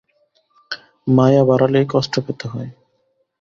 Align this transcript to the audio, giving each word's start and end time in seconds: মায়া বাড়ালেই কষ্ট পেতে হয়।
মায়া 1.07 1.43
বাড়ালেই 1.45 1.85
কষ্ট 1.89 2.13
পেতে 2.19 2.45
হয়। 2.47 2.69